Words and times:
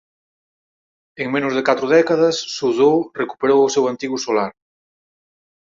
En 1.23 1.27
menos 1.35 1.53
de 1.55 1.63
catro 1.69 1.85
décadas 1.97 2.35
Suzhou 2.55 2.95
recuperou 3.21 3.59
o 3.63 3.73
seu 3.75 3.83
antigo 3.93 4.17
solar. 4.25 4.51